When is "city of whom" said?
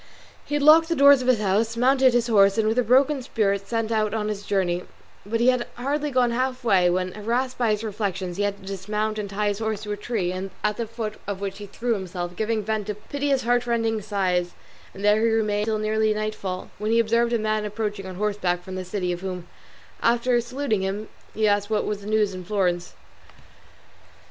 18.83-19.47